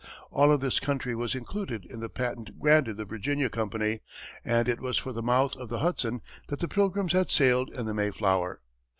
All 0.31 0.51
of 0.51 0.61
this 0.61 0.79
country 0.79 1.13
was 1.15 1.35
included 1.35 1.85
in 1.85 1.99
the 1.99 2.09
patent 2.09 2.59
granted 2.59 2.97
the 2.97 3.05
Virginia 3.05 3.51
Company, 3.51 3.99
and 4.43 4.67
it 4.67 4.79
was 4.81 4.97
for 4.97 5.13
the 5.13 5.21
mouth 5.21 5.55
of 5.57 5.69
the 5.69 5.77
Hudson 5.77 6.21
that 6.47 6.57
the 6.59 6.67
Pilgrims 6.67 7.13
had 7.13 7.29
sailed 7.29 7.69
in 7.69 7.85
the 7.85 7.93
Mayflower. 7.93 8.61